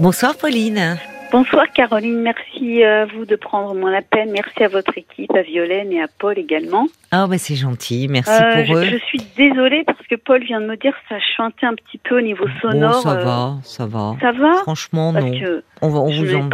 [0.00, 0.98] Bonsoir Pauline.
[1.30, 4.28] Bonsoir Caroline, merci à vous de prendre mon appel.
[4.32, 6.86] Merci à votre équipe, à Violaine et à Paul également.
[7.12, 8.84] Ah bah c'est gentil, merci euh, pour eux.
[8.84, 11.98] Je suis désolée parce que Paul vient de me dire que ça chantait un petit
[11.98, 13.02] peu au niveau sonore.
[13.02, 14.16] ça euh, va, ça va.
[14.20, 14.54] Ça va?
[14.62, 15.32] Franchement, non.
[15.80, 16.48] on, va, on vous en...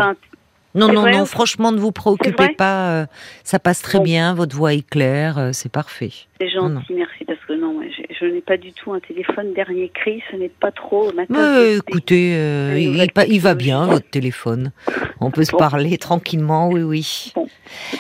[0.75, 2.91] Non, non, non, franchement, ne vous préoccupez pas.
[2.91, 3.07] Euh,
[3.45, 6.11] ça passe très bien, votre voix est claire, c'est parfait.
[6.41, 7.81] C'est gentil, merci, parce que non,
[8.19, 11.25] je, n'ai pas du tout un téléphone dernier cri, ce n'est pas trop ma
[11.77, 14.73] Écoutez, euh, il, va bien, votre téléphone.
[15.21, 17.33] On peut se parler tranquillement, oui, oui.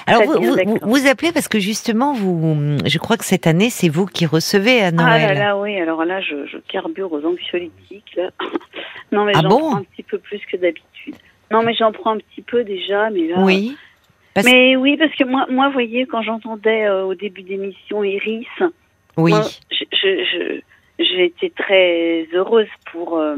[0.06, 4.06] Alors, vous, vous, appelez parce que justement, vous, je crois que cette année, c'est vous
[4.06, 5.08] qui recevez à Noël.
[5.10, 8.16] Ah là là, oui, alors là, je, je carbure aux anxiolytiques.
[8.16, 8.30] Là.
[9.12, 9.76] non, mais ah j'en bon?
[9.76, 11.16] un petit peu plus que d'habitude.
[11.50, 13.42] Non, mais j'en prends un petit peu déjà, mais là.
[13.42, 13.76] Oui.
[14.44, 18.46] Mais oui, parce que moi, moi, vous voyez, quand j'entendais euh, au début d'émission Iris,
[19.16, 19.34] oui.
[19.90, 23.36] j'ai été très heureuse pour euh,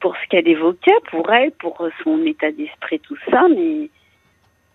[0.00, 3.90] pour ce qu'elle évoquait, pour elle, pour son état d'esprit, tout ça, mais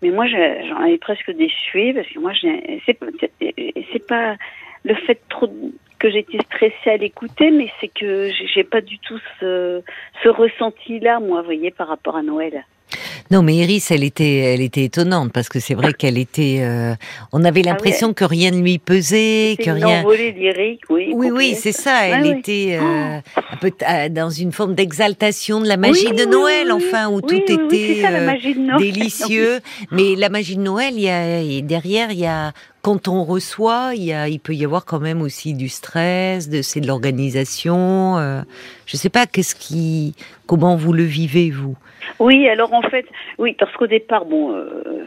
[0.04, 2.34] mais moi, j'en avais presque déçu parce que moi,
[2.86, 4.36] c'est pas
[4.84, 5.48] le fait trop
[6.04, 9.82] que j'étais stressée à l'écouter, mais c'est que j'ai pas du tout ce,
[10.22, 12.66] ce ressenti-là, moi, voyez, par rapport à Noël.
[13.32, 16.60] Non, mais Iris, elle était, elle était étonnante parce que c'est vrai qu'elle était.
[16.62, 16.94] Euh,
[17.32, 20.04] on avait ah l'impression que rien ne lui pesait, que une rien.
[20.04, 21.12] lyrique, oui.
[21.14, 22.08] Oui, oui, c'est ça.
[22.08, 26.72] Elle était euh, un peu euh, dans une forme d'exaltation de la magie de Noël,
[26.72, 27.58] enfin, où tout était
[28.78, 29.60] délicieux.
[29.92, 33.94] mais la magie de Noël, il y a derrière, il y a quand on reçoit,
[33.96, 36.88] il, y a, il peut y avoir quand même aussi du stress, de c'est de
[36.88, 38.18] l'organisation.
[38.18, 38.42] Euh,
[38.86, 40.16] je sais pas, qu'est-ce qui,
[40.48, 41.78] comment vous le vivez vous?
[42.20, 43.06] Oui, alors en fait,
[43.38, 45.06] oui, parce qu'au départ, bon, euh,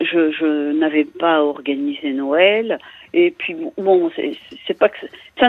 [0.00, 2.78] je, je n'avais pas organisé Noël,
[3.12, 4.10] et puis bon,
[4.66, 4.98] c'est pas que
[5.38, 5.48] ça,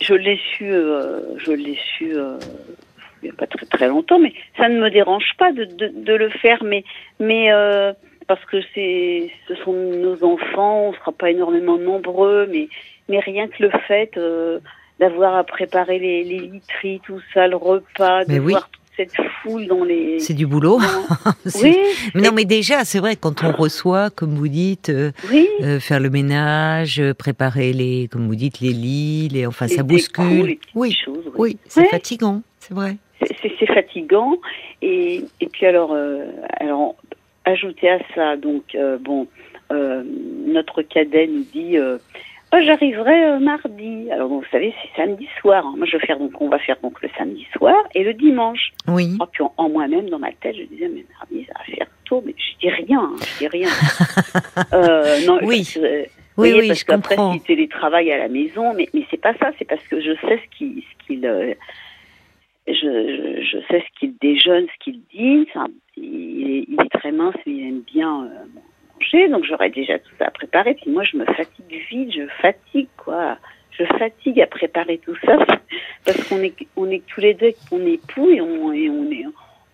[0.00, 2.14] je l'ai su, euh, je l'ai su.
[2.14, 2.38] Euh,
[3.22, 5.88] il n'y a pas très très longtemps, mais ça ne me dérange pas de, de,
[5.88, 6.84] de le faire, mais
[7.18, 7.50] mais
[8.28, 12.68] parce que c'est, ce sont nos enfants, on sera pas énormément nombreux, mais,
[13.08, 14.18] mais rien que le fait
[14.98, 19.12] d'avoir à préparer les, les literies, tout ça, le repas, de voir toute cette
[19.42, 20.18] foule dans les.
[20.20, 20.78] C'est du boulot.
[21.62, 21.76] oui.
[22.14, 25.12] Mais non, mais déjà, c'est vrai quand on reçoit, comme vous dites, euh,
[25.62, 30.58] euh, faire le ménage, préparer les, comme vous dites, les lits, les, enfin, ça bouscule.
[30.74, 30.96] oui.
[31.04, 31.58] Choses, oui.
[31.66, 32.96] c'est fatigant, c'est vrai.
[33.20, 34.36] C'est fatigant
[34.82, 35.96] et, et puis alors
[36.60, 36.96] alors
[37.46, 39.26] ajouter à ça, donc, euh, bon,
[39.72, 40.02] euh,
[40.46, 41.98] notre cadet nous dit euh,
[42.52, 44.10] oh, j'arriverai mardi.
[44.10, 45.64] Alors, vous savez, c'est samedi soir.
[45.66, 45.74] Hein.
[45.76, 48.72] Moi, je vais faire, donc, on va faire donc le samedi soir et le dimanche.
[48.88, 49.16] Oui.
[49.20, 52.22] Oh, puis en, moi-même, dans ma tête, je disais mais mardi, ça va faire tôt,
[52.24, 53.68] mais je dis rien, hein, je dis rien.
[55.26, 55.66] non, oui.
[56.36, 59.64] oui, oui, parce qu'après, si télétravail à la maison, mais, mais c'est pas ça, c'est
[59.64, 61.56] parce que je sais ce qu'il, ce qu'il,
[62.68, 65.48] je, je, je, sais ce qu'il déjeune, ce qu'il dit.
[65.96, 68.60] il, est, très mince, il aime bien euh,
[69.28, 70.74] donc j'aurais déjà tout ça à préparer.
[70.74, 73.38] Puis moi, je me fatigue vite, je fatigue, quoi.
[73.78, 75.36] Je fatigue à préparer tout ça
[76.04, 79.26] parce qu'on est, on est tous les deux on époux et on, et on est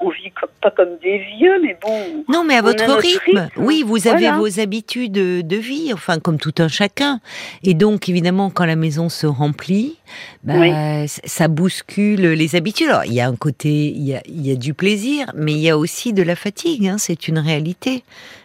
[0.05, 2.25] on vit pas comme des vieux, mais bon.
[2.29, 3.49] Non, mais à votre rythme.
[3.57, 7.21] Oui, vous avez vos habitudes de vie, enfin comme tout un chacun.
[7.63, 9.99] Et donc, évidemment, quand la maison se remplit,
[10.45, 12.89] bah, ça bouscule les habitudes.
[12.89, 15.53] Alors, il y a un côté, il y a, il y a du plaisir, mais
[15.53, 16.87] il y a aussi de la fatigue.
[16.87, 18.05] Hein, c'est une réalité.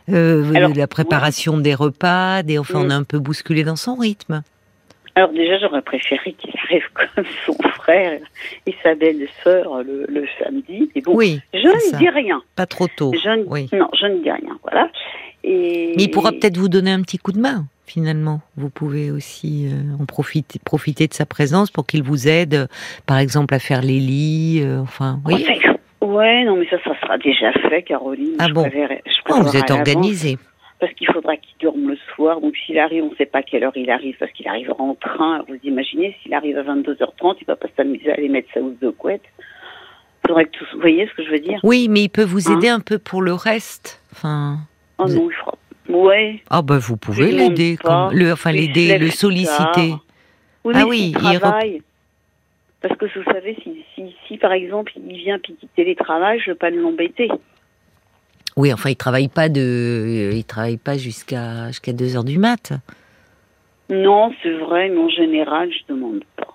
[0.10, 4.42] Euh, la préparation des repas, des, enfin, on est un peu bousculé dans son rythme.
[5.18, 8.20] Alors déjà, j'aurais préféré qu'il arrive comme son frère
[8.68, 10.92] et sa belle-sœur le, le, samedi.
[10.94, 12.44] Et bon, oui, je ne dis rien.
[12.56, 13.12] Pas trop tôt.
[13.16, 13.68] Je oui.
[13.74, 14.60] Non, je ne dis rien.
[14.62, 14.92] Voilà.
[15.44, 15.94] Et...
[15.98, 17.66] Mais il pourra peut-être vous donner un petit coup de main.
[17.88, 22.68] Finalement, vous pouvez aussi euh, en profiter, profiter de sa présence pour qu'il vous aide,
[23.08, 24.62] par exemple, à faire les lits.
[24.62, 25.48] Euh, enfin, oui.
[26.00, 28.36] Ouais, non, mais ça, ça sera déjà fait, Caroline.
[28.38, 30.38] Ah bon je oh, Vous êtes organisée
[31.60, 32.42] dorme le soir.
[32.42, 34.96] Donc s'il arrive, on ne sait pas quelle heure il arrive parce qu'il arrivera en
[34.96, 35.44] train.
[35.48, 38.80] Vous imaginez, s'il arrive à 22h30, il va pas s'amuser à aller mettre sa housse
[38.80, 39.24] de couette.
[40.26, 40.66] Faudrait que tout...
[40.74, 41.60] Vous voyez ce que je veux dire?
[41.64, 44.02] Oui, mais il peut vous aider hein un peu pour le reste.
[44.12, 44.58] Enfin.
[44.98, 45.54] Oh non, il fera.
[45.90, 46.42] Ouais.
[46.50, 47.78] Ah ben vous pouvez l'aider,
[48.12, 49.94] le, enfin l'aider, le solliciter.
[50.64, 51.82] Oui, ah oui, il travaille.
[52.82, 56.50] Parce que vous savez, si, si, si par exemple il vient puis les travaux, je
[56.50, 57.30] ne veux pas l'embêter.
[58.58, 62.74] Oui, enfin, il travaille pas de, il travaille pas jusqu'à jusqu'à 2 heures du mat.
[63.90, 66.48] Non, c'est vrai, mais en général, je demande pas.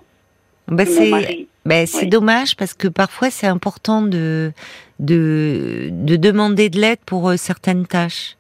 [0.68, 4.52] Bah c'est, bah, dommage parce que parfois c'est important de,
[5.00, 8.36] de, de demander de l'aide pour euh, certaines tâches.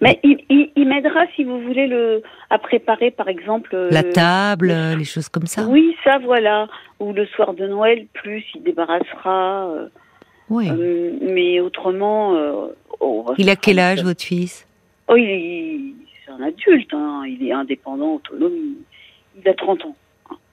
[0.00, 5.28] Mais il, m'aidera si vous voulez le à préparer par exemple la table, les choses
[5.28, 5.66] comme ça.
[5.66, 6.66] Oui, ça voilà.
[6.98, 9.68] Ou le soir de Noël, plus il débarrassera.
[10.50, 10.70] Oui.
[11.22, 12.36] mais autrement.
[13.38, 14.66] il a quel âge votre fils?
[15.08, 16.92] Oh, il, c'est un adulte.
[16.92, 17.22] Hein.
[17.26, 18.52] Il est indépendant, autonome.
[19.42, 19.96] Il, a 30 ans.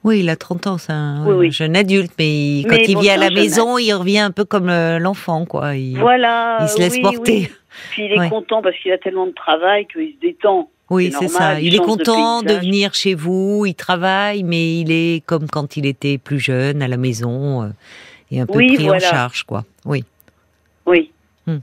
[0.03, 3.31] Oui, il a 30 ans, c'est un, jeune adulte, mais, quand il vient à la
[3.31, 5.75] maison, il revient un peu comme euh, l'enfant, quoi.
[5.75, 6.59] Il, voilà.
[6.62, 7.50] Il se laisse porter.
[7.89, 10.69] Puis il est content parce qu'il a tellement de travail qu'il se détend.
[10.91, 11.59] Oui, c'est ça.
[11.59, 15.88] Il, est content de, venir chez vous, il travaille, mais il est comme quand il
[15.88, 17.68] était plus jeune à la maison euh,
[18.31, 19.63] et un peu pris en charge, quoi.
[19.86, 20.04] Oui.
[20.86, 21.12] Oui.
[21.45, 21.57] Hmm.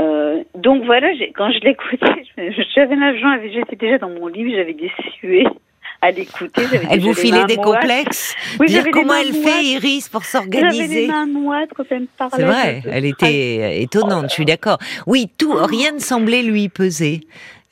[0.00, 2.24] Euh, donc voilà, quand je l'écoutais,
[2.74, 5.46] j'avais l'argent, j'étais déjà dans mon livre, j'avais des suées
[6.00, 6.62] à l'écouter.
[6.90, 11.06] Elle vous filait des complexes oui, Dire comment elle fait, Iris, pour s'organiser J'avais les
[11.06, 12.36] mains moites quand elle me parlait.
[12.36, 14.78] C'est vrai, elle était étonnante, je suis d'accord.
[15.06, 17.20] Oui, tout, rien ne semblait lui peser.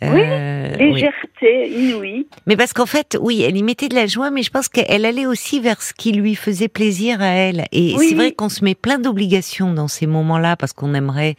[0.02, 2.26] Oui, euh, légèreté inouïe.
[2.46, 5.04] Mais parce qu'en fait, oui, elle y mettait de la joie, mais je pense qu'elle
[5.04, 7.66] allait aussi vers ce qui lui faisait plaisir à elle.
[7.72, 11.36] Et c'est vrai qu'on se met plein d'obligations dans ces moments-là parce qu'on aimerait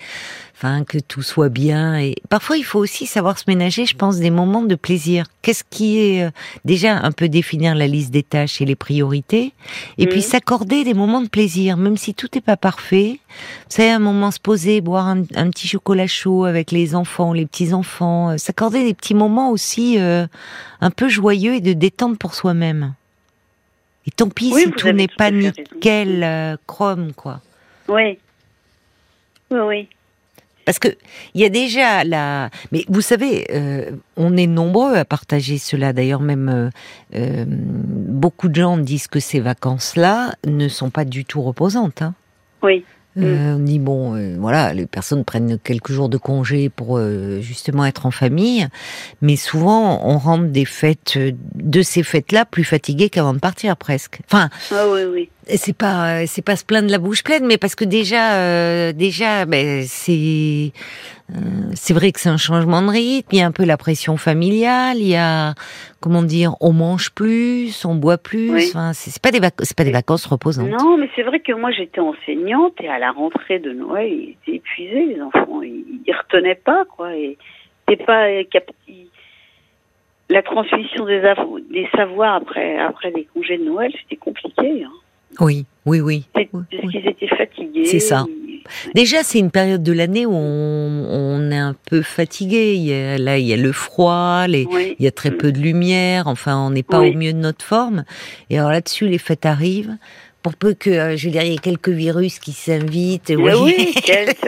[0.62, 4.18] enfin que tout soit bien et parfois il faut aussi savoir se ménager je pense
[4.18, 5.26] des moments de plaisir.
[5.42, 6.30] Qu'est-ce qui est euh,
[6.66, 9.54] déjà un peu définir la liste des tâches et les priorités
[9.98, 10.26] et puis mhm.
[10.26, 13.20] s'accorder des moments de plaisir même si tout n'est pas parfait.
[13.30, 17.48] Vous savez un moment se poser boire un, petit chocolat chaud avec les enfants les
[17.48, 20.28] petits enfants euh, s'accorder des petits moments aussi euh,
[20.80, 22.94] un peu joyeux et de détente pour soi-même.
[24.06, 27.42] Et tant pis si tout n'est pas nickel chrome quoi.
[27.88, 28.20] Oui.
[29.50, 29.90] Oui oui
[30.72, 30.98] parce que
[31.34, 32.50] il y a déjà la.
[32.72, 35.92] Mais vous savez, euh, on est nombreux à partager cela.
[35.92, 36.70] D'ailleurs, même euh,
[37.14, 42.02] euh, beaucoup de gens disent que ces vacances-là ne sont pas du tout reposantes.
[42.02, 42.14] Hein.
[42.64, 42.86] Oui.
[43.18, 43.56] Euh, mm.
[43.56, 47.86] on dit bon, euh, voilà, les personnes prennent quelques jours de congé pour euh, justement
[47.86, 48.68] être en famille,
[49.22, 51.20] mais souvent on rentre des fêtes
[51.56, 54.20] de ces fêtes-là plus fatigués qu'avant de partir presque.
[54.32, 55.30] Enfin, ah oui, oui.
[55.56, 59.84] C'est pas, c'est pas se plaindre la bouche pleine, mais parce que déjà, déjà, ben,
[59.86, 60.72] c'est
[61.32, 63.78] euh, c'est vrai que c'est un changement de rythme, il y a un peu la
[63.78, 65.54] pression familiale, il y a
[66.02, 68.70] comment dire, on mange plus, on boit plus.
[68.70, 70.70] Enfin, c'est pas des vacances, pas des vacances reposantes.
[70.70, 74.30] Non, mais c'est vrai que moi j'étais enseignante et à la rentrée de Noël, ils
[74.32, 77.38] étaient épuisés les enfants, ils, ils retenaient pas quoi et
[77.88, 78.28] c'est pas
[80.30, 81.22] la transmission des,
[81.70, 84.84] des savoirs après après les congés de Noël, c'était compliqué.
[84.84, 84.92] Hein.
[85.40, 86.26] Oui, oui, oui.
[86.34, 86.48] Parce
[86.92, 87.86] qu'ils étaient fatigués.
[87.86, 88.26] C'est ça.
[88.96, 92.76] Déjà, c'est une période de l'année où on, est un peu fatigué.
[92.76, 95.60] Il y a, là, il y a le froid, il y a très peu de
[95.60, 96.28] lumière.
[96.28, 98.06] Enfin, on n'est pas au mieux de notre forme.
[98.50, 99.98] Et alors là-dessus, les fêtes arrivent
[100.42, 103.34] pour peu que, euh, je veux dire, il y ait quelques virus qui s'invitent.
[103.36, 103.94] Oui, oui,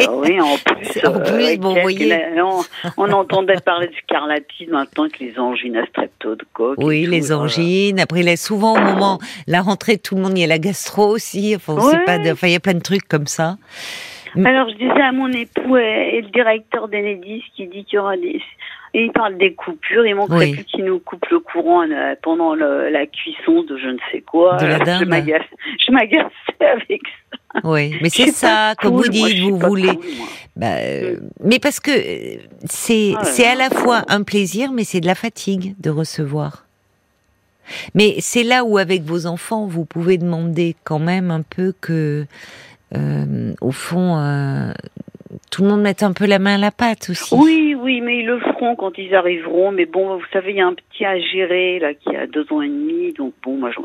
[0.09, 1.05] oui, en plus.
[1.05, 2.19] en plus, euh, bon, voyez.
[2.97, 6.77] On, entendait parler du scarlatine maintenant que les angines à streptocoque.
[6.79, 7.99] Oui, les angines.
[7.99, 11.07] Après, il souvent au moment, la rentrée, tout le monde, il y a la gastro
[11.07, 11.55] aussi.
[11.55, 13.57] Enfin, enfin, il y a plein de trucs comme ça.
[14.35, 18.17] Alors, je disais à mon époux et, le directeur d'Enedis qui dit qu'il y aura
[18.17, 18.41] des,
[18.93, 20.05] et il parle des coupures.
[20.05, 23.97] Il manquerait plus qu'il nous coupe le courant euh, pendant la cuisson de je ne
[24.11, 24.57] sais quoi.
[24.57, 25.03] De la dinde.
[25.03, 26.29] Je m'agaçais
[26.59, 27.59] avec ça.
[27.63, 29.91] Oui, mais c'est ça, comme vous dites, vous voulez.
[30.55, 34.83] bah, euh, mais parce que euh, c'est ah c'est à la fois un plaisir, mais
[34.83, 36.65] c'est de la fatigue de recevoir.
[37.93, 42.25] Mais c'est là où, avec vos enfants, vous pouvez demander quand même un peu que,
[42.95, 44.73] euh, au fond, euh,
[45.53, 47.35] tout le monde mette un peu la main à la pâte aussi.
[47.35, 49.71] Oui, oui, mais ils le feront quand ils arriveront.
[49.71, 52.45] Mais bon, vous savez, il y a un petit à gérer là qui a deux
[52.51, 53.79] ans et demi, donc bon, moi, je,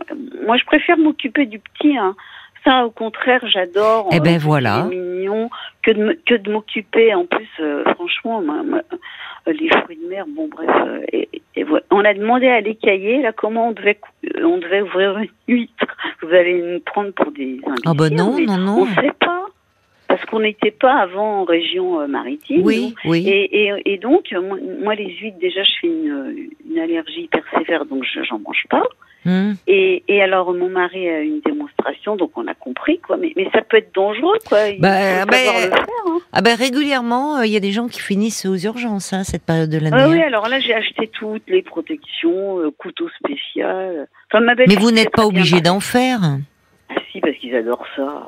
[0.46, 1.98] moi, je préfère m'occuper du petit.
[1.98, 2.16] Hein.
[2.64, 4.08] Ça, au contraire, j'adore.
[4.12, 4.84] Eh ben euh, voilà.
[4.84, 5.50] mignon
[5.82, 7.14] que de que de m'occuper.
[7.14, 8.42] En plus, euh, franchement,
[9.46, 10.70] les fruits de mer, bon bref.
[10.70, 11.28] Euh, et,
[11.90, 14.00] On a demandé à l'écailler là comment on devait
[14.42, 15.86] on devait ouvrir une huître.
[16.22, 17.60] Vous allez nous prendre pour des.
[17.84, 18.78] Ah ben non, non, non.
[18.80, 19.37] On sait pas
[20.18, 22.62] parce qu'on n'était pas avant en région euh, maritime.
[22.64, 23.28] Oui, oui.
[23.28, 24.34] Et, et, et donc,
[24.82, 28.84] moi, les huîtres, déjà, je fais une, une allergie hyper sévère, donc j'en mange pas.
[29.24, 29.52] Hmm.
[29.66, 33.16] Et, et, alors, mon mari a une démonstration, donc on a compris, quoi.
[33.16, 34.68] Mais, mais ça peut être dangereux, quoi.
[34.68, 36.18] Il bah, bah, le faire, hein.
[36.32, 39.44] ah bah, régulièrement, euh, il y a des gens qui finissent aux urgences, hein, cette
[39.44, 39.96] période de l'année.
[39.98, 44.08] Ah, oui, alors là, j'ai acheté toutes les protections, euh, couteau spécial.
[44.32, 46.20] Enfin, ma mais vous n'êtes pas obligé d'en faire
[47.10, 48.26] si, parce qu'ils adorent ça.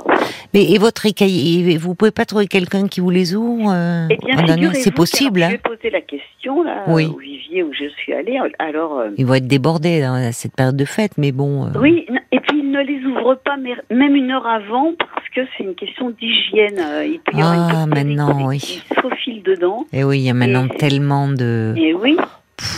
[0.54, 4.42] Mais et votre écaille, vous pouvez pas trouver quelqu'un qui vous les ouvre euh, Eh
[4.42, 5.42] bien, c'est possible.
[5.42, 5.50] Hein?
[5.52, 7.06] Je posé la question là, oui.
[7.06, 8.38] au Vivier où je suis allée.
[8.58, 11.66] Alors, euh, ils vont être débordés dans cette période de fête, mais bon.
[11.66, 15.40] Euh, oui, et puis ils ne les ouvrent pas, même une heure avant, parce que
[15.56, 16.80] c'est une question d'hygiène.
[17.04, 18.58] Il peut y avoir ah, maintenant, oui.
[18.58, 18.94] qui se
[19.42, 19.86] dedans.
[19.92, 21.74] Et oui, il y a maintenant tellement de.
[21.76, 22.16] Et oui.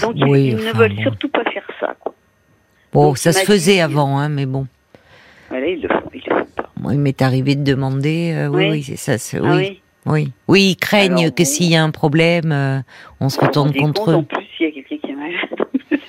[0.01, 1.95] Donc ils, ne veulent surtout pas faire ça.
[1.99, 2.15] Quoi.
[2.93, 4.67] Bon, ça se faisait avant, hein, mais bon.
[5.53, 6.71] Voilà, ils le font, ils le font pas.
[6.81, 8.33] Moi, il m'est arrivé de demander.
[8.35, 9.19] Euh, oui, oui, c'est ça.
[9.19, 9.83] C'est, ah oui.
[10.07, 10.33] oui.
[10.49, 10.63] oui.
[10.71, 12.79] ils craignent que s'il y a un problème, euh,
[13.21, 14.15] on se retourne contre eux.
[14.15, 15.69] En plus, il y a quelqu'un qui est malade.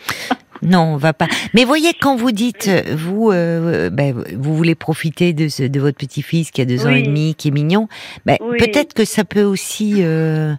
[0.63, 1.27] Non, on va pas.
[1.53, 6.51] Mais voyez, quand vous dites, vous, euh, ben, vous voulez profiter de, de votre petit-fils
[6.51, 7.87] qui a deux ans et demi, qui est mignon,
[8.25, 10.53] ben, peut-être que ça peut aussi euh,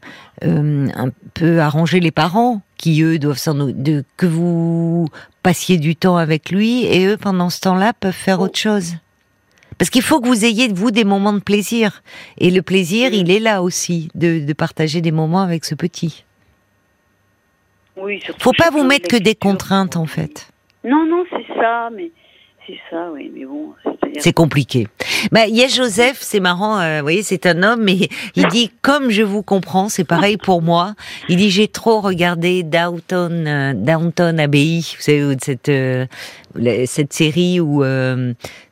[0.45, 5.09] euh, un peu arranger les parents qui eux doivent s'en de que vous
[5.45, 8.95] passiez du temps avec lui et eux pendant ce temps-là peuvent faire autre chose.
[9.79, 12.03] Parce qu'il faut que vous ayez vous des moments de plaisir
[12.39, 16.25] et le plaisir, il est là aussi de, de partager des moments avec ce petit.
[17.97, 20.49] Oui, Faut pas vous mettre que des contraintes en fait.
[20.83, 22.11] Non, non, c'est ça, mais
[22.67, 23.75] c'est ça, oui, mais bon.
[24.19, 24.87] C'est compliqué.
[25.33, 28.47] Bah, il y a Joseph, c'est marrant, euh, vous voyez, c'est un homme, mais il
[28.49, 30.95] dit comme je vous comprends, c'est pareil pour moi.
[31.29, 36.07] Il dit j'ai trop regardé Downton, euh, Downton Abbey, vous savez, cette euh,
[36.87, 37.83] cette série où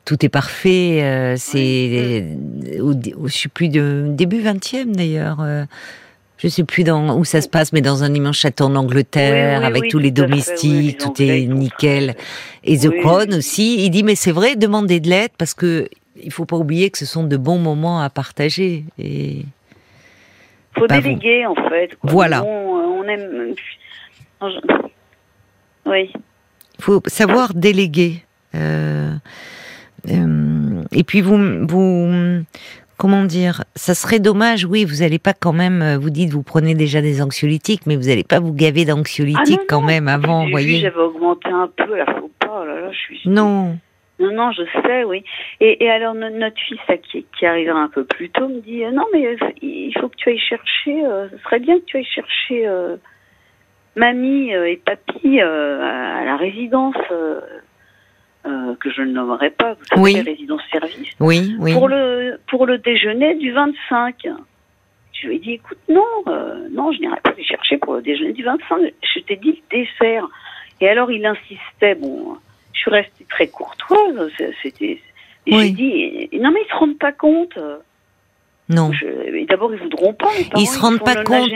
[0.05, 1.35] tout est parfait.
[1.37, 2.25] c'est,
[2.71, 5.45] je suis plus de début 20e d'ailleurs
[6.43, 9.63] je sais plus dans où ça se passe, mais dans un immense château en Angleterre,
[9.63, 12.15] avec tous les domestiques, tout est nickel.
[12.65, 15.87] Et The Crown aussi, il dit mais c'est vrai, demandez de l'aide parce que
[16.21, 18.83] il faut pas oublier que ce sont de bons moments à partager.
[18.99, 19.45] Et
[20.77, 21.91] faut déléguer en fait.
[22.03, 22.43] Voilà.
[22.43, 23.55] On, aime.
[25.85, 26.11] Oui.
[26.13, 28.21] Il faut savoir déléguer.
[28.53, 29.13] Euh,
[30.09, 32.43] euh, et puis vous, vous,
[32.97, 36.43] comment dire, ça serait dommage, oui, vous n'allez pas quand même, euh, vous dites, vous
[36.43, 40.49] prenez déjà des anxiolytiques, mais vous n'allez pas vous gaver d'anxiolytiques ah quand même avant,
[40.49, 40.79] voyez.
[40.79, 43.21] J'avais augmenté un peu, là, faut pas, oh là, là, je suis.
[43.25, 43.77] Non.
[44.19, 45.23] Non, non, je sais, oui.
[45.59, 46.79] Et, alors, notre fils,
[47.11, 50.07] qui, qui arrivera un peu plus tôt, me dit, euh, non, mais euh, il faut
[50.07, 52.67] que tu ailles chercher, ce serait bien que tu ailles chercher
[53.95, 56.95] mamie et papy à la résidence
[58.45, 60.13] euh, que je ne nommerai pas, vous savez, oui.
[60.15, 61.73] les résidences-services, oui, oui.
[61.73, 64.27] pour le pour le déjeuner du 25.
[65.13, 68.01] Je lui ai dit, écoute, non, euh, non, je n'irai pas les chercher pour le
[68.01, 68.81] déjeuner du 25.
[69.01, 70.27] Je t'ai dit le dessert.
[70.81, 71.95] Et alors il insistait.
[71.95, 72.37] Bon,
[72.73, 74.29] je suis restée très courtoise.
[74.61, 74.99] C'était.
[75.45, 77.57] Et j'ai dit, non mais ils se rendent pas compte.
[78.69, 78.91] Non.
[79.49, 80.31] D'abord, ils voudront pas.
[80.37, 81.51] Les ils se rendent pas compte.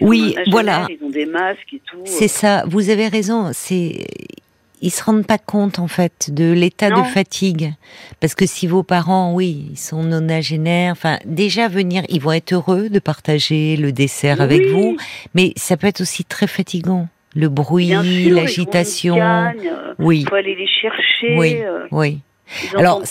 [0.00, 0.86] oui, voilà.
[0.90, 2.00] Ils ont des masques et tout.
[2.04, 2.64] C'est ça.
[2.66, 3.50] Vous avez raison.
[3.52, 4.06] C'est
[4.82, 7.72] ils se rendent pas compte en fait de l'état de fatigue.
[8.20, 12.52] Parce que si vos parents oui ils sont nonagénaires enfin déjà venir ils vont être
[12.52, 14.96] heureux de partager le dessert avec vous.
[15.34, 17.08] Mais ça peut être aussi très fatigant.
[17.34, 17.88] Le bruit
[18.30, 19.16] l'agitation.
[19.98, 20.20] oui.
[20.20, 22.20] il faut aller les chercher oui euh, oui.
[22.76, 23.02] alors,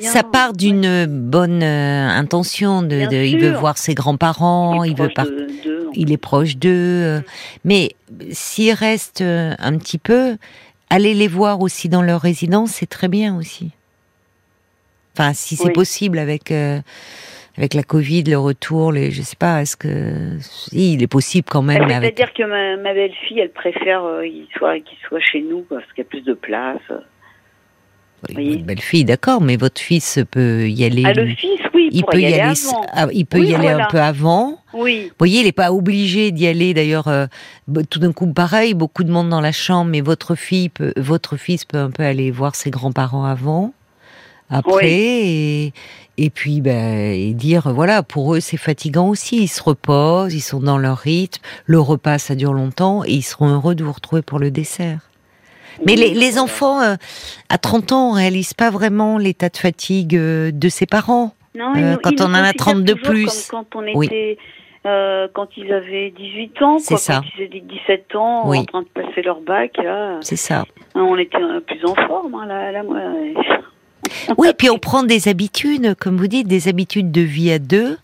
[0.00, 2.82] ça part d'une bonne euh, intention.
[2.82, 5.24] De, il veut voir ses grands-parents, il, veut pas,
[5.94, 6.70] il est proche d'eux.
[6.70, 7.20] Euh,
[7.64, 7.92] mais
[8.30, 10.36] s'il reste un petit peu,
[10.92, 13.70] aller les voir aussi dans leur résidence, c'est très bien aussi.
[15.14, 16.80] Enfin, si c'est possible avec euh,
[17.56, 21.46] avec la Covid, le retour, les, je sais pas, est-ce que si, il est possible
[21.50, 21.86] quand même.
[21.88, 26.04] C'est-à-dire que ma, belle-fille, elle préfère euh, qu'il soit qu'il soit chez nous parce qu'il
[26.04, 26.80] y a plus de place.
[28.28, 31.02] Oui, votre belle-fille, d'accord, mais votre fils peut y aller.
[31.04, 32.54] Ah, le fils, oui, il peut y, aller.
[32.92, 34.60] Ah, il peut y aller un peu avant.
[34.72, 35.06] Oui.
[35.08, 36.72] Vous voyez, il n'est pas obligé d'y aller.
[36.72, 37.26] D'ailleurs, euh,
[37.90, 41.36] tout d'un coup, pareil, beaucoup de monde dans la chambre, mais votre fille, peut, votre
[41.36, 43.72] fils peut un peu aller voir ses grands-parents avant,
[44.50, 45.72] après, et,
[46.18, 49.42] et, puis ben, et dire voilà, pour eux c'est fatigant aussi.
[49.44, 51.40] Ils se reposent, ils sont dans leur rythme.
[51.64, 55.08] Le repas ça dure longtemps et ils seront heureux de vous retrouver pour le dessert.
[55.86, 56.94] Mais les, enfants, euh,
[57.48, 61.32] à 30 ans, on réalise pas vraiment l'état de fatigue euh, de ses parents.
[61.54, 63.48] Non, euh, quand on en a 32 plus.
[63.48, 64.38] quand on était,
[64.84, 67.20] quand ils avaient 18 ans, quoi, ça.
[67.20, 69.78] quand ils avaient 17 ans, en train de passer leur bac,
[70.20, 70.64] C'est ça.
[70.94, 73.00] On était plus en forme, hein, là, là, moi.
[74.38, 77.98] Oui, puis on prend des habitudes, comme vous dites, des habitudes de vie à deux.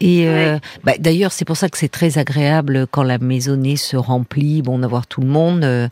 [0.00, 3.96] Et euh, bah, d'ailleurs, c'est pour ça que c'est très agréable quand la maisonnée se
[3.96, 5.64] remplit, bon, d'avoir tout le monde.
[5.64, 5.88] Euh,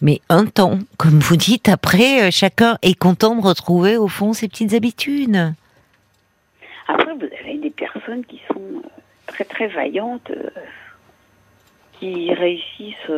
[0.00, 4.32] mais un temps, comme vous dites, après, euh, chacun est content de retrouver au fond
[4.32, 5.52] ses petites habitudes.
[6.88, 8.82] Après, vous avez des personnes qui sont
[9.26, 10.30] très très vaillantes,
[11.98, 13.12] qui réussissent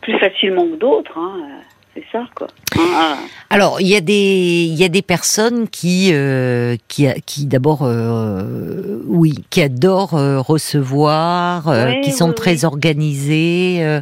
[0.00, 1.18] plus facilement que d'autres.
[1.18, 1.60] Hein
[1.96, 2.46] c'est ça quoi.
[2.78, 3.16] Ah.
[3.48, 7.80] Alors il y a des il y a des personnes qui euh, qui qui d'abord
[7.82, 11.72] euh, oui qui adorent euh, recevoir,
[12.02, 14.00] qui sont très organisées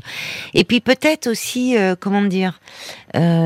[0.55, 2.61] et puis peut-être aussi comment dire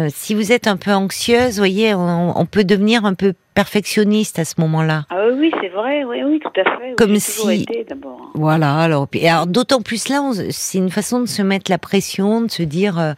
[0.09, 4.55] si vous êtes un peu anxieuse, voyez, on, peut devenir un peu perfectionniste à ce
[4.61, 5.03] moment-là.
[5.11, 6.95] Ah oui, c'est vrai, oui, oui, tout à fait.
[6.97, 7.67] Comme si.
[8.35, 12.51] Voilà, alors, alors d'autant plus là, c'est une façon de se mettre la pression, de
[12.53, 13.15] se dire, euh,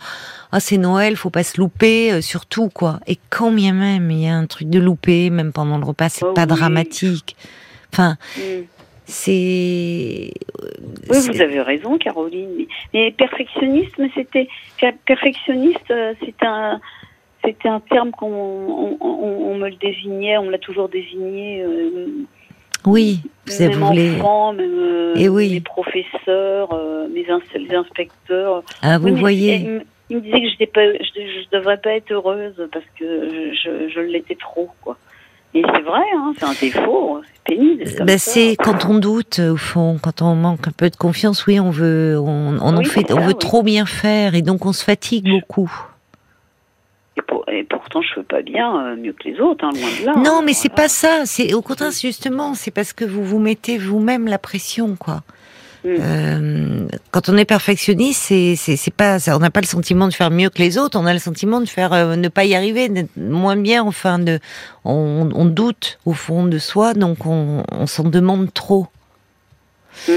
[0.50, 3.00] ah c'est Noël, faut pas se louper, euh, surtout quoi.
[3.06, 6.09] Et quand bien même il y a un truc de loupé, même pendant le repas,
[6.09, 7.37] c'est oh pas dramatique.
[7.92, 8.62] Enfin, mm.
[9.04, 10.30] C'est.
[11.11, 12.66] Oui, vous avez raison, Caroline.
[12.94, 14.49] Mais perfectionnisme, c'était
[15.04, 16.80] perfectionniste, euh, c'est un
[17.44, 21.62] c'était un terme qu'on on, me le désignait, on me l'a toujours désigné.
[21.62, 22.26] Euh,
[22.87, 24.11] oui, vous voulez.
[24.11, 25.52] Même euh, Et oui.
[25.52, 26.75] mes professeurs,
[27.12, 28.62] mes les inspecteurs.
[28.82, 29.80] Ah, vous voyez.
[30.09, 34.00] Il, me disait que je ne je, devrais pas être heureuse parce que je, je
[34.00, 34.97] l'étais trop, quoi.
[35.52, 37.85] Et c'est vrai, hein, c'est un défaut, c'est pénible.
[38.04, 41.59] Ben c'est quand on doute au fond, quand on manque un peu de confiance, oui,
[41.59, 44.85] on veut, on, on en fait, on veut trop bien faire et donc on se
[44.85, 45.70] fatigue beaucoup.
[47.49, 50.15] Et, pourtant, je fais pas bien euh, mieux que les autres, hein, loin de là.
[50.17, 51.23] Non, mais c'est pas ça.
[51.25, 55.23] C'est au contraire, justement, c'est parce que vous vous mettez vous-même la pression, quoi.
[55.85, 55.89] Mm.
[55.89, 60.31] Euh, quand on est perfectionniste, c'est c'est pas on n'a pas le sentiment de faire
[60.31, 62.91] mieux que les autres, on a le sentiment de faire euh, ne pas y arriver,
[62.91, 63.83] d'être moins bien.
[63.83, 64.41] Enfin, de
[64.85, 68.89] on, on, doute au fond de soi, donc on, on s'en demande trop.
[70.07, 70.12] Mm.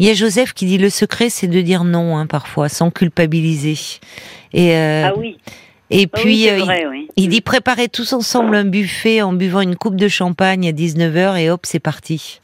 [0.00, 2.90] Il y a Joseph qui dit le secret, c'est de dire non hein, parfois, sans
[2.90, 3.78] culpabiliser.
[4.52, 5.38] Et euh, ah oui.
[5.96, 9.94] Et puis, euh, il, il, dit préparer tous ensemble un buffet en buvant une coupe
[9.94, 12.40] de champagne à 19h et hop, c'est parti.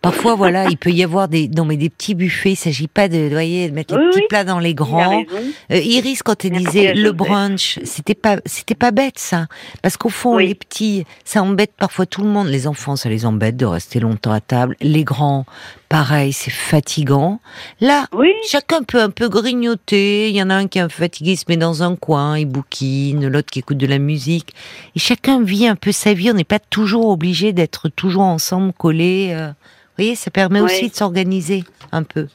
[0.00, 2.52] Parfois, voilà, il peut y avoir des, non mais des petits buffets.
[2.52, 5.24] Il s'agit pas de, voyez, de mettre les petits plats dans les grands.
[5.72, 9.46] Euh, Iris, quand elle disait le brunch, c'était pas, c'était pas bête ça,
[9.82, 12.46] parce qu'au fond, les petits, ça embête parfois tout le monde.
[12.46, 14.76] Les enfants, ça les embête de rester longtemps à table.
[14.80, 15.46] Les grands,
[15.88, 17.40] pareil, c'est fatigant.
[17.80, 18.06] Là,
[18.46, 20.28] chacun peut un peu grignoter.
[20.28, 21.96] Il y en a un qui est un peu fatigué, il se met dans un
[21.96, 24.54] coin, il bouquine, l'autre qui écoute de la musique.
[24.94, 26.30] Et chacun vit un peu sa vie.
[26.30, 29.30] On n'est pas toujours obligé d'être toujours ensemble, collés.
[29.32, 29.50] Euh
[29.98, 32.26] voyez, ça permet aussi de s'organiser un peu.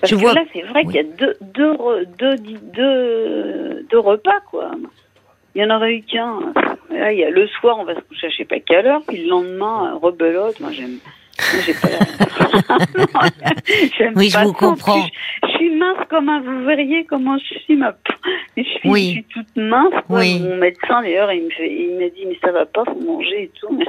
[0.00, 0.34] Parce je que vois...
[0.34, 1.76] là, c'est vrai qu'il y a deux, deux,
[2.18, 4.72] deux, deux, repas, quoi.
[5.54, 6.40] Il y en aurait eu qu'un.
[6.90, 8.86] Là, il y a le soir, on va se coucher à je sais pas quelle
[8.86, 10.58] heure, puis le lendemain, rebelote.
[10.60, 10.98] Moi, j'aime.
[11.64, 11.88] J'ai pas.
[14.16, 15.06] oui, je vous comprends.
[15.44, 16.40] Je, suis mince comme un.
[16.40, 17.94] Vous verriez comment je suis ma.
[18.56, 19.06] Je suis, oui.
[19.06, 19.94] je suis toute mince.
[20.08, 20.40] Oui.
[20.40, 23.44] Mon médecin d'ailleurs, il me fait, il m'a dit mais ça va pas, faut manger
[23.44, 23.68] et tout.
[23.72, 23.86] Mais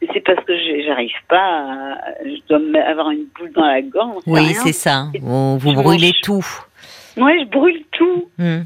[0.00, 0.52] c'est parce que
[0.84, 4.22] j'arrive pas, à, je dois avoir une boule dans la gorge.
[4.26, 5.08] Oui, c'est ça.
[5.20, 6.46] vous, brûlez tout.
[7.16, 8.28] Oui, je brûle tout.
[8.38, 8.62] Hmm.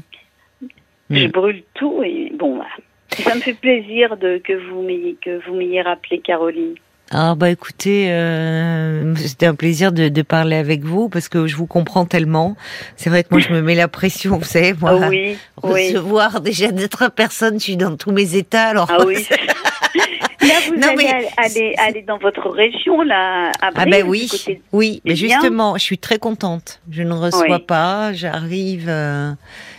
[1.09, 1.31] Je hmm.
[1.31, 2.65] brûle tout et bon, bah,
[3.09, 6.75] ça me fait plaisir de que vous m'ayez que vous m'ayez rappelé, Caroline.
[7.13, 11.57] Ah bah écoutez, euh, c'était un plaisir de, de, parler avec vous parce que je
[11.57, 12.55] vous comprends tellement.
[12.95, 16.41] C'est vrai que moi je me mets la pression, vous savez, moi, oui, recevoir oui.
[16.41, 18.69] déjà d'autres personnes, je suis dans tous mes états.
[18.69, 19.27] Alors ah oui.
[20.41, 24.29] Là, vous allez aller, aller, dans votre région, là, à Ah ben oui,
[24.71, 26.81] oui, mais justement, je suis très contente.
[26.89, 29.31] Je ne reçois pas, j'arrive euh,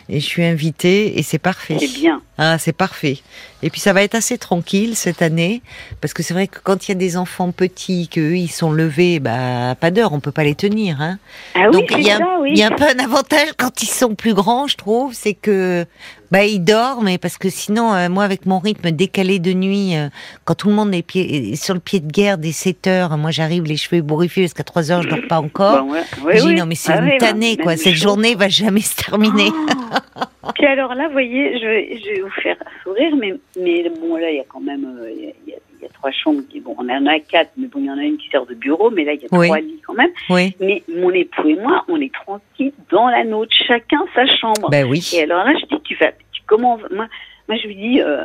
[0.09, 1.77] et je suis invitée et c'est parfait.
[1.79, 2.21] C'est bien.
[2.39, 3.19] Ah, c'est parfait.
[3.63, 5.63] Et puis ça va être assez tranquille cette année,
[6.01, 8.73] parce que c'est vrai que quand il y a des enfants petits, qu'eux ils sont
[8.73, 11.01] levés, bah pas d'heure, on peut pas les tenir.
[11.01, 11.19] Hein.
[11.55, 14.15] Ah Donc il y, a, il y a un peu un avantage quand ils sont
[14.15, 15.87] plus grands, je trouve, c'est que
[16.33, 19.95] bah ils dorment, mais parce que sinon, euh, moi avec mon rythme décalé de nuit,
[19.97, 20.09] euh,
[20.45, 23.31] quand tout le monde est, pied, sur le pied de guerre dès 7 heures, moi
[23.31, 25.87] j'arrive les cheveux bourrifiés jusqu'à 3 heures, je dors pas encore.
[25.87, 28.97] Bah je dis non mais c'est ah une tannée quoi, cette journée va jamais se
[28.97, 29.51] terminer.
[29.53, 29.92] Oh.
[30.55, 34.17] Puis alors là, vous voyez, je vais, je vais vous faire sourire, mais, mais bon,
[34.17, 36.43] là, il y a quand même, euh, y, a, y, a, trois chambres.
[36.51, 38.45] Qui, bon, on en a quatre, mais bon, il y en a une qui sert
[38.47, 40.11] de bureau, mais là, il y a trois lits quand même.
[40.31, 40.57] Oui.
[40.61, 44.69] Mais mon époux et moi, on est tranquilles dans la nôtre, chacun sa chambre.
[44.71, 45.09] Ben oui.
[45.15, 47.07] Et alors là, je dis, tu vas, tu, comment, moi,
[47.49, 48.25] moi, je lui dis, euh,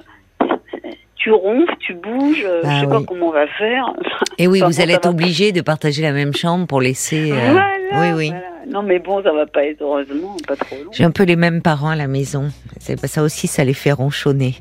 [1.15, 3.93] tu ronfles, tu bouges, euh, je ah sais pas comment on va faire.
[4.37, 7.31] Et oui, vous allez être obligé de partager la même chambre pour laisser.
[7.31, 8.31] Voilà, oui, oui.
[8.69, 10.91] Non, mais bon, ça va pas être heureusement pas trop long.
[10.91, 12.49] J'ai un peu les mêmes parents à la maison.
[12.79, 14.55] Ça aussi, ça les fait ronchonner.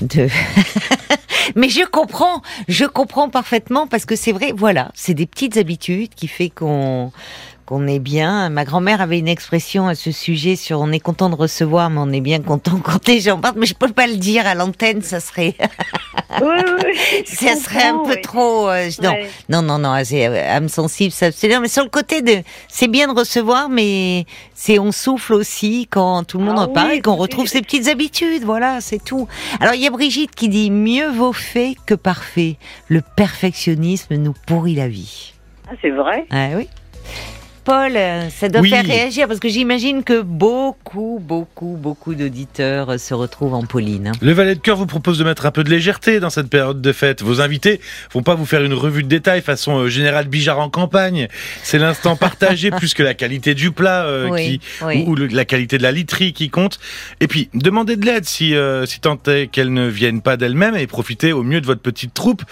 [0.00, 0.28] De...
[1.56, 4.52] mais je comprends, je comprends parfaitement parce que c'est vrai.
[4.54, 7.12] Voilà, c'est des petites habitudes qui fait qu'on
[7.70, 8.50] on est bien.
[8.50, 12.00] Ma grand-mère avait une expression à ce sujet sur on est content de recevoir, mais
[12.00, 13.56] on est bien content quand les gens partent.
[13.56, 15.54] Mais je peux pas le dire à l'antenne, ça serait,
[16.42, 18.68] oui, ça serait un peu trop.
[18.68, 19.14] Euh, non,
[19.48, 23.18] non, non, non, euh, âme sensible, ça Mais sur le côté de, c'est bien de
[23.18, 27.16] recevoir, mais c'est on souffle aussi quand tout le monde ah en parle et qu'on
[27.16, 28.44] retrouve ses petites habitudes.
[28.44, 29.28] Voilà, c'est tout.
[29.60, 32.56] Alors il y a Brigitte qui dit mieux vaut fait que parfait.
[32.88, 35.34] Le perfectionnisme nous pourrit la vie.
[35.68, 36.26] Ah, c'est vrai?
[36.30, 36.68] Ah oui.
[37.64, 37.92] Paul,
[38.30, 43.64] ça doit faire réagir parce que j'imagine que beaucoup, beaucoup, beaucoup d'auditeurs se retrouvent en
[43.64, 44.08] Pauline.
[44.08, 44.12] Hein.
[44.20, 46.80] Le Valet de Cœur vous propose de mettre un peu de légèreté dans cette période
[46.80, 47.22] de fête.
[47.22, 47.80] Vos invités
[48.12, 51.28] vont pas vous faire une revue de détails façon euh, Général Bijard en campagne.
[51.62, 54.60] C'est l'instant partagé plus que la qualité du plat euh, qui,
[55.06, 56.80] ou, la qualité de la literie qui compte.
[57.20, 60.76] Et puis, demandez de l'aide si, euh, si tant est qu'elles ne viennent pas d'elles-mêmes
[60.76, 62.42] et profitez au mieux de votre petite troupe.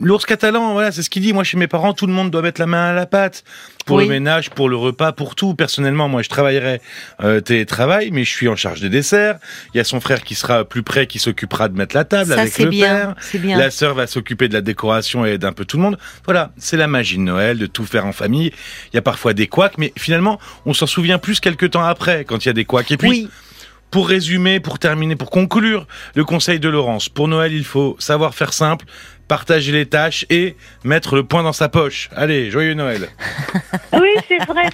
[0.00, 1.32] L'ours catalan, voilà, c'est ce qu'il dit.
[1.32, 3.44] Moi, chez mes parents, tout le monde doit mettre la main à la pâte.
[3.86, 5.54] Pour le ménage, pour le repas, pour tout.
[5.54, 6.80] Personnellement, moi, je travaillerai
[7.22, 9.38] euh, télétravail, mais je suis en charge des desserts.
[9.74, 12.32] Il y a son frère qui sera plus près, qui s'occupera de mettre la table
[12.32, 13.14] avec le père.
[13.34, 13.58] Bien.
[13.58, 15.98] La sœur va s'occuper de la décoration et d'un peu tout le monde.
[16.24, 18.52] Voilà, c'est la magie de Noël, de tout faire en famille.
[18.92, 22.24] Il y a parfois des couacs, mais finalement, on s'en souvient plus quelques temps après,
[22.24, 22.90] quand il y a des couacs.
[22.90, 23.28] Et puis, oui.
[23.92, 28.34] Pour résumer, pour terminer, pour conclure le conseil de Laurence, pour Noël, il faut savoir
[28.34, 28.86] faire simple,
[29.28, 32.08] partager les tâches et mettre le point dans sa poche.
[32.16, 33.10] Allez, joyeux Noël.
[33.92, 34.68] oui, c'est vrai.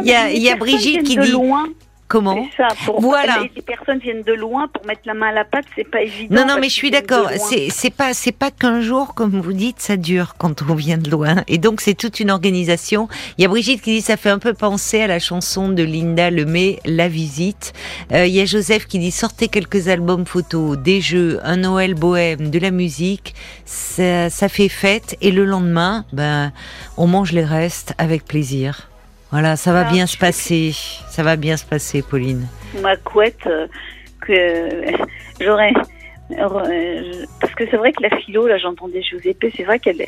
[0.00, 1.30] Il y a, y a Brigitte qui dit.
[1.30, 1.68] Loin.
[2.08, 2.68] Comment ça,
[2.98, 3.40] voilà.
[3.54, 6.36] Les, personnes viennent de loin pour mettre la main à la pâte, c'est pas évident.
[6.36, 7.28] Non, non, mais je suis d'accord.
[7.36, 10.96] C'est c'est pas c'est pas qu'un jour, comme vous dites, ça dure quand on vient
[10.96, 11.44] de loin.
[11.48, 13.08] Et donc c'est toute une organisation.
[13.36, 15.82] Il y a Brigitte qui dit ça fait un peu penser à la chanson de
[15.82, 17.74] Linda Lemay, La Visite.
[18.12, 21.94] Euh, il y a Joseph qui dit sortez quelques albums photos, des jeux, un Noël
[21.94, 23.34] bohème, de la musique.
[23.66, 26.52] Ça, ça fait fête et le lendemain, ben
[26.96, 28.88] on mange les restes avec plaisir.
[29.30, 30.72] Voilà, ça va bien se passer.
[31.08, 32.46] Ça va bien se passer, Pauline.
[32.80, 33.66] Ma couette, euh,
[34.20, 34.92] que
[35.40, 35.72] j'aurais.
[36.30, 40.04] Euh, parce que c'est vrai que la philo, là j'entendais Giuseppe, c'est vrai qu'elle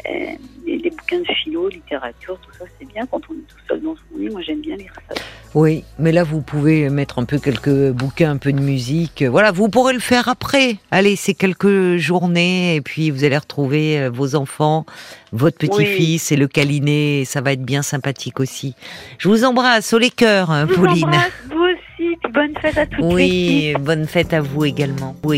[0.67, 3.95] les, bouquins de philo, littérature, tout ça c'est bien quand on est tout seul dans
[3.95, 4.29] son lit.
[4.29, 5.15] Moi j'aime bien lire ça.
[5.55, 9.23] Oui, mais là vous pouvez mettre un peu quelques bouquins, un peu de musique.
[9.23, 10.77] Voilà, vous pourrez le faire après.
[10.91, 14.85] Allez, c'est quelques journées et puis vous allez retrouver euh, vos enfants,
[15.33, 17.25] votre petit-fils et le câliner.
[17.25, 18.75] Ça va être bien sympathique aussi.
[19.19, 21.11] Je vous embrasse au les cœurs, hein, Pauline.
[21.49, 22.17] Vous, vous aussi.
[22.33, 23.05] bonne fête à toutes.
[23.05, 25.17] Oui, bonne fête à vous également.
[25.25, 25.29] Oui.